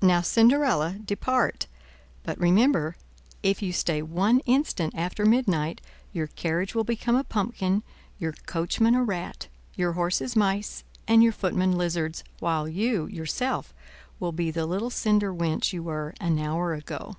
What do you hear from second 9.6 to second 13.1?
your horses mice, and your footmen lizards; while you,